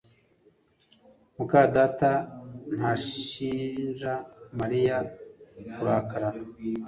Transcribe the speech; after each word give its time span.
muka 1.35 1.61
data 1.75 2.11
ntashinja 2.75 4.13
Mariya 4.59 4.97
kurakara 5.73 6.29